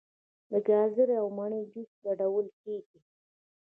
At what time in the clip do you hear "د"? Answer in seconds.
0.51-0.53